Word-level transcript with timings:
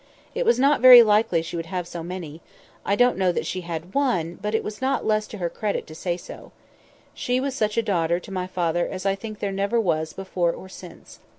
It 0.33 0.47
was 0.47 0.57
not 0.57 0.81
very 0.81 1.03
likely 1.03 1.43
she 1.43 1.55
would 1.55 1.67
have 1.67 1.87
so 1.87 2.01
many—I 2.01 2.95
don't 2.95 3.19
know 3.19 3.31
that 3.31 3.45
she 3.45 3.61
had 3.61 3.93
one; 3.93 4.39
but 4.41 4.55
it 4.55 4.63
was 4.63 4.81
not 4.81 5.05
less 5.05 5.27
to 5.27 5.37
her 5.37 5.47
credit 5.47 5.85
to 5.85 5.93
say 5.93 6.17
so. 6.17 6.51
She 7.13 7.39
was 7.39 7.53
such 7.53 7.77
a 7.77 7.83
daughter 7.83 8.19
to 8.19 8.31
my 8.31 8.47
father 8.47 8.87
as 8.87 9.05
I 9.05 9.13
think 9.13 9.37
there 9.37 9.51
never 9.51 9.79
was 9.79 10.13
before 10.13 10.53
or 10.53 10.69
since. 10.69 11.19